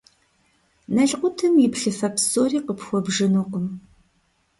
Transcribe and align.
Налкъутым 0.95 1.53
и 1.65 1.67
плъыфэ 1.73 2.09
псори 2.15 2.59
къыпхуэбжынукъым. 2.65 3.67